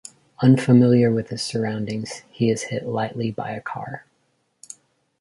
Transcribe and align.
Unfamiliar 0.41 1.11
with 1.11 1.29
his 1.29 1.43
surroundings, 1.43 2.23
he 2.31 2.49
is 2.49 2.63
hit 2.63 2.87
lightly 2.87 3.29
by 3.29 3.51
a 3.51 3.61
car. 3.61 4.03